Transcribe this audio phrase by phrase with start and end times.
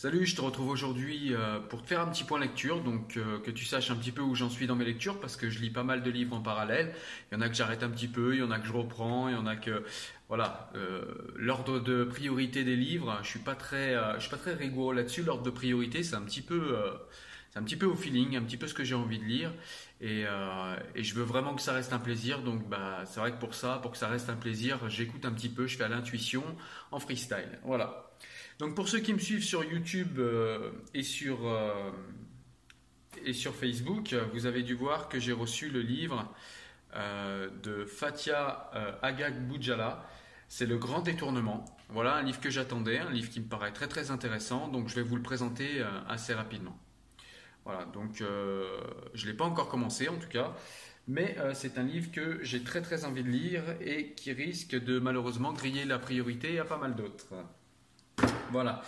[0.00, 3.38] Salut, je te retrouve aujourd'hui euh, pour te faire un petit point lecture, donc euh,
[3.38, 5.60] que tu saches un petit peu où j'en suis dans mes lectures, parce que je
[5.60, 6.94] lis pas mal de livres en parallèle.
[7.30, 8.72] Il y en a que j'arrête un petit peu, il y en a que je
[8.72, 9.84] reprends, il y en a que
[10.28, 11.04] voilà euh,
[11.36, 13.18] l'ordre de priorité des livres.
[13.22, 15.22] Je suis pas très, je suis pas très rigoureux là-dessus.
[15.22, 16.78] L'ordre de priorité, c'est un petit peu,
[17.50, 19.52] c'est un petit peu au feeling, un petit peu ce que j'ai envie de lire,
[20.00, 20.24] et,
[20.94, 22.40] et, je veux vraiment que ça reste un plaisir.
[22.40, 25.32] Donc bah c'est vrai que pour ça, pour que ça reste un plaisir, j'écoute un
[25.32, 26.42] petit peu, je fais à l'intuition,
[26.90, 27.58] en freestyle.
[27.64, 28.06] Voilà.
[28.60, 31.90] Donc pour ceux qui me suivent sur YouTube euh, et, sur, euh,
[33.24, 36.30] et sur Facebook, vous avez dû voir que j'ai reçu le livre
[36.94, 40.06] euh, de Fatia Agag Boudjala.
[40.48, 41.64] C'est Le Grand Détournement.
[41.88, 44.68] Voilà un livre que j'attendais, un livre qui me paraît très très intéressant.
[44.68, 46.76] Donc je vais vous le présenter assez rapidement.
[47.64, 50.54] Voilà, donc je ne l'ai pas encore commencé en tout cas.
[51.08, 54.98] Mais c'est un livre que j'ai très très envie de lire et qui risque de
[54.98, 57.32] malheureusement griller la priorité à pas mal d'autres.
[58.50, 58.82] Voilà.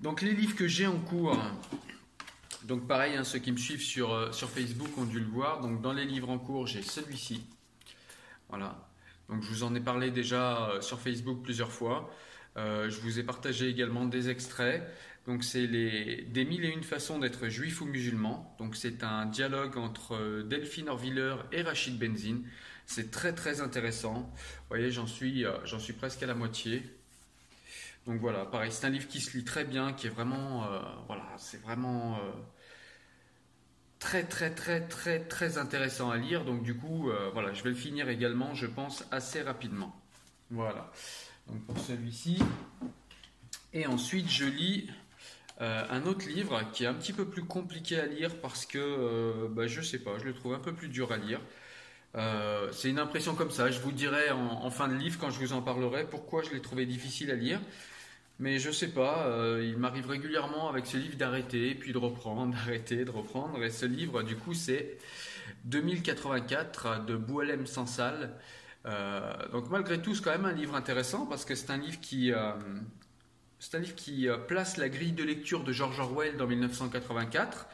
[0.00, 1.36] Donc les livres que j'ai en cours,
[2.64, 5.60] donc pareil, hein, ceux qui me suivent sur, euh, sur Facebook ont dû le voir.
[5.60, 7.42] Donc dans les livres en cours, j'ai celui-ci.
[8.48, 8.88] Voilà.
[9.28, 12.12] Donc je vous en ai parlé déjà euh, sur Facebook plusieurs fois.
[12.56, 14.82] Euh, je vous ai partagé également des extraits.
[15.26, 18.54] Donc c'est des mille et une façons d'être juif ou musulman.
[18.58, 22.44] Donc c'est un dialogue entre Delphine Orviller et Rachid Benzine.
[22.86, 24.32] C'est très très intéressant.
[24.32, 26.82] Vous voyez, j'en suis presque à la moitié.
[28.08, 30.80] Donc voilà, pareil, c'est un livre qui se lit très bien, qui est vraiment, euh,
[31.08, 32.20] voilà, c'est vraiment euh,
[33.98, 36.46] très très très très très intéressant à lire.
[36.46, 39.94] Donc du coup, euh, voilà, je vais le finir également, je pense, assez rapidement.
[40.50, 40.90] Voilà.
[41.48, 42.38] Donc pour celui-ci.
[43.74, 44.90] Et ensuite, je lis
[45.60, 49.66] un autre livre qui est un petit peu plus compliqué à lire parce que, bah,
[49.66, 51.40] je sais pas, je le trouve un peu plus dur à lire.
[52.72, 53.70] c'est une impression comme ça.
[53.70, 56.50] Je vous dirai en, en, fin de livre, quand je vous en parlerai, pourquoi je
[56.50, 57.60] l'ai trouvé difficile à lire.
[58.40, 62.52] Mais je sais pas, euh, il m'arrive régulièrement avec ce livre d'arrêter, puis de reprendre,
[62.54, 63.62] d'arrêter, de reprendre.
[63.64, 64.98] Et ce livre, du coup, c'est
[65.64, 68.34] 2084 de Boualem Sansal.
[68.86, 71.98] Euh, donc malgré tout, c'est quand même un livre intéressant parce que c'est un livre
[72.00, 72.52] qui, euh,
[74.46, 77.66] place la grille de lecture de George Orwell dans 1984.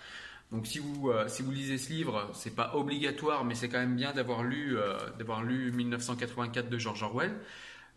[0.50, 3.96] Donc si vous, si vous lisez ce livre, c'est pas obligatoire, mais c'est quand même
[3.96, 4.76] bien d'avoir lu,
[5.18, 7.34] d'avoir lu 1984 de George Orwell.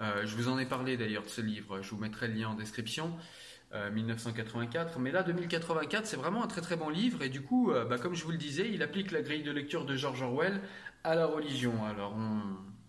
[0.02, 2.50] Euh, je vous en ai parlé d'ailleurs de ce livre, je vous mettrai le lien
[2.50, 3.12] en description.
[3.94, 4.96] 1984.
[4.96, 7.22] Euh, Mais là, 2084, c'est vraiment un très très bon livre.
[7.22, 9.52] Et du coup, euh, bah, comme je vous le disais, il applique la grille de
[9.52, 10.62] lecture de George Orwell
[11.04, 11.74] à la religion.
[11.86, 12.16] Alors,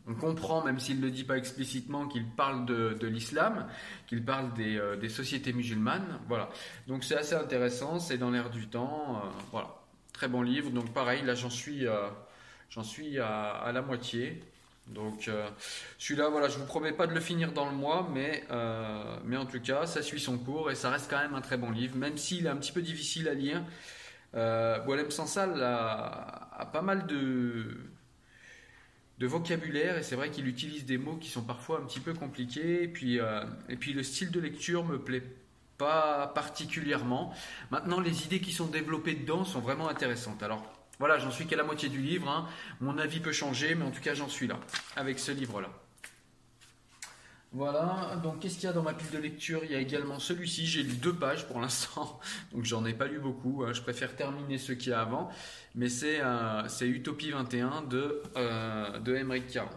[0.07, 3.67] on, comprend, même s'il ne le dit pas explicitement, qu'il parle de, l'islam,
[4.07, 6.21] qu'il parle des, sociétés musulmanes.
[6.29, 6.49] Voilà.
[6.87, 9.21] Donc, c'est assez intéressant, c'est dans l'air du temps.
[9.51, 9.75] voilà.
[10.13, 10.71] Très bon livre.
[10.71, 11.87] Donc, pareil, là, j'en suis,
[12.71, 14.41] j'en suis à la moitié.
[14.89, 15.49] Donc euh,
[15.99, 19.37] celui-là, voilà, je vous promets pas de le finir dans le mois, mais, euh, mais
[19.37, 21.71] en tout cas, ça suit son cours et ça reste quand même un très bon
[21.71, 23.63] livre, même s'il est un petit peu difficile à lire.
[24.35, 27.79] Euh, Sansal a, a, pas mal de,
[29.19, 32.15] de vocabulaire et c'est vrai qu'il utilise des mots qui sont parfois un petit peu
[32.15, 32.83] compliqués.
[32.85, 35.23] Et puis, euh, et puis le style de lecture me plaît
[35.77, 37.33] pas particulièrement.
[37.71, 40.43] Maintenant, les idées qui sont développées dedans sont vraiment intéressantes.
[40.43, 42.29] Alors voilà, j'en suis qu'à la moitié du livre.
[42.29, 42.49] Hein.
[42.81, 44.59] Mon avis peut changer, mais en tout cas, j'en suis là,
[44.97, 45.69] avec ce livre-là.
[47.53, 49.63] Voilà, donc qu'est-ce qu'il y a dans ma pile de lecture?
[49.65, 52.21] Il y a également celui-ci, j'ai lu deux pages pour l'instant,
[52.53, 53.73] donc j'en ai pas lu beaucoup, hein.
[53.73, 55.31] je préfère terminer ce qu'il y a avant,
[55.75, 59.71] mais c'est euh, Utopie 21 de, euh, de Caron,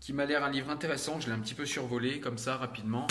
[0.00, 3.06] qui m'a l'air un livre intéressant, je l'ai un petit peu survolé comme ça rapidement.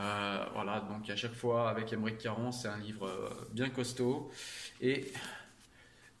[0.00, 4.30] Euh, voilà, donc à chaque fois avec Emmerich Caron, c'est un livre euh, bien costaud,
[4.80, 5.12] et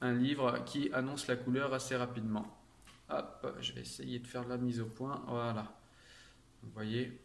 [0.00, 2.46] un livre qui annonce la couleur assez rapidement.
[3.10, 5.22] Hop, je vais essayer de faire la mise au point.
[5.28, 5.66] Voilà.
[6.62, 7.18] Vous voyez,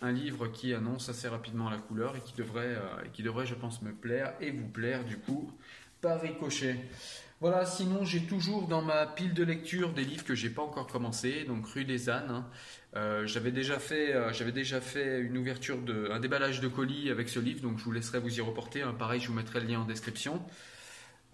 [0.00, 3.54] un livre qui annonce assez rapidement la couleur et qui devrait, euh, qui devrait je
[3.54, 5.50] pense, me plaire et vous plaire du coup
[6.00, 6.76] par ricochet.
[7.40, 10.86] Voilà, sinon j'ai toujours dans ma pile de lecture des livres que j'ai pas encore
[10.86, 12.44] commencé, donc Rue des Ânes.
[12.94, 17.10] Euh, j'avais déjà fait, euh, j'avais déjà fait une ouverture de, un déballage de colis
[17.10, 18.82] avec ce livre, donc je vous laisserai vous y reporter.
[18.82, 18.94] Hein.
[18.96, 20.40] Pareil, je vous mettrai le lien en description.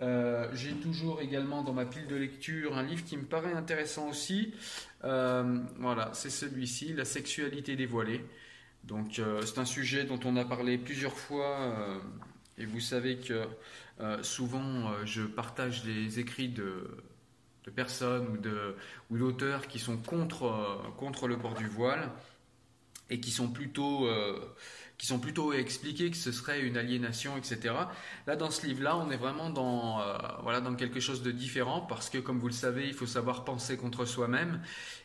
[0.00, 4.08] Euh, j'ai toujours également dans ma pile de lecture un livre qui me paraît intéressant
[4.08, 4.54] aussi.
[5.04, 8.24] Euh, voilà, c'est celui-ci, La sexualité dévoilée.
[8.84, 11.74] Donc euh, c'est un sujet dont on a parlé plusieurs fois
[12.58, 13.44] et vous savez que
[14.22, 16.88] souvent je partage des écrits de,
[17.74, 18.40] personnes
[19.10, 22.10] ou d'auteurs qui sont contre, contre le port du voile.
[23.10, 24.06] et qui sont plutôt
[24.98, 27.72] qui sont plutôt expliqués que ce serait une aliénation, etc.
[28.26, 31.82] Là, dans ce livre-là, on est vraiment dans, euh, voilà, dans quelque chose de différent
[31.82, 34.60] parce que, comme vous le savez, il faut savoir penser contre soi-même.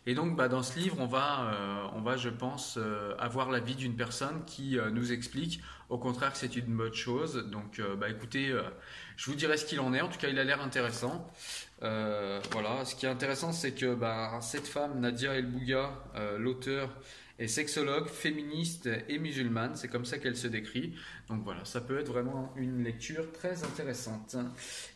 [0.07, 3.51] Et donc, bah, dans ce livre, on va, euh, on va je pense, euh, avoir
[3.51, 7.45] l'avis d'une personne qui nous explique, au contraire, que c'est une bonne chose.
[7.51, 8.51] Donc, bah, écoutez,
[9.15, 10.01] je vous dirai ce qu'il en est.
[10.01, 11.31] En tout cas, il a l'air intéressant.
[11.81, 12.83] voilà.
[12.85, 15.91] Ce qui est intéressant, c'est que bah, cette femme, Nadia El Bouga,
[16.39, 16.89] l'auteur,
[17.39, 19.75] est sexologue, féministe et musulmane.
[19.83, 20.93] C'est comme ça qu'elle se décrit.
[21.27, 24.37] Donc voilà, ça peut être vraiment une lecture très intéressante.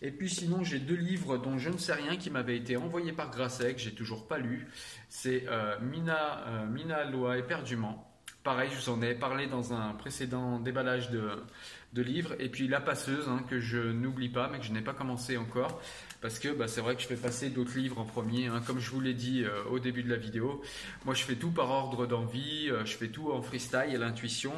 [0.01, 3.11] Et puis sinon, j'ai deux livres dont je ne sais rien qui m'avaient été envoyés
[3.11, 4.65] par Grasset, que j'ai toujours pas lu.
[5.09, 8.09] C'est euh, Mina, euh, Mina Loa éperdument.
[8.47, 12.33] Pareil, je vous en ai parlé dans un précédent déballage de, livres.
[12.39, 15.35] Et puis La Passeuse, hein, que je n'oublie pas, mais que je n'ai pas commencé
[15.35, 15.81] encore
[16.21, 18.47] parce que bah, c'est vrai que je fais passer d'autres livres en premier.
[18.47, 18.61] Hein.
[18.65, 20.61] Comme je vous l'ai dit euh, au début de la vidéo,
[21.03, 24.53] moi je fais tout par ordre d'envie, euh, je fais tout en freestyle, à l'intuition.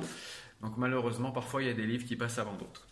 [0.61, 2.88] Donc malheureusement, parfois il y a des livres qui passent avant d'autres.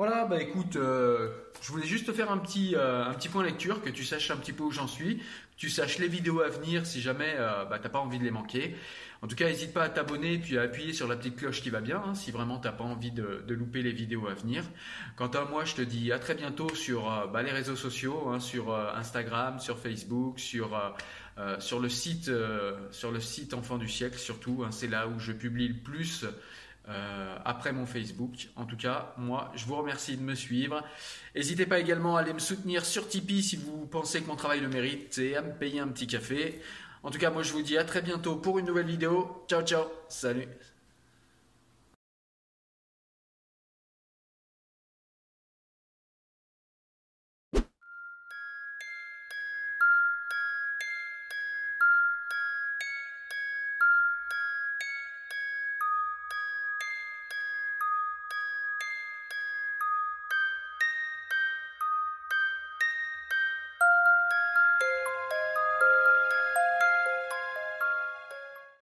[0.00, 1.28] Voilà, bah écoute, euh,
[1.60, 4.38] je voulais juste te faire un petit, un petit point lecture, que tu saches un
[4.38, 7.76] petit peu où j'en suis, que tu saches les vidéos à venir si jamais bah,
[7.76, 8.74] tu n'as pas envie de les manquer.
[9.20, 11.68] En tout cas, n'hésite pas à t'abonner puis à appuyer sur la petite cloche qui
[11.68, 14.64] va bien hein, si vraiment tu n'as pas envie de, louper les vidéos à venir.
[15.16, 18.30] Quant à moi, je te dis à très bientôt sur euh, bah, les réseaux sociaux,
[18.30, 22.30] hein, sur euh, Instagram, sur Facebook, sur, euh, le site,
[22.90, 24.62] sur Enfant du siècle surtout.
[24.64, 26.24] Hein, c'est là où je publie le plus.
[27.44, 28.48] Après mon Facebook.
[28.56, 30.82] En tout cas, moi, je vous remercie de me suivre.
[31.36, 34.60] N'hésitez pas également à aller me soutenir sur Tipeee si vous pensez que mon travail
[34.60, 36.60] le mérite et à me payer un petit café.
[37.02, 39.44] En tout cas, moi je vous dis à très bientôt pour une nouvelle vidéo.
[39.48, 39.84] Ciao, ciao.
[40.08, 40.48] Salut.